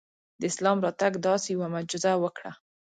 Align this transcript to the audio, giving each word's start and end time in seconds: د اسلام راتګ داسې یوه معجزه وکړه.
د 0.39 0.41
اسلام 0.51 0.77
راتګ 0.85 1.13
داسې 1.27 1.47
یوه 1.55 1.67
معجزه 1.73 2.11
وکړه. 2.23 2.51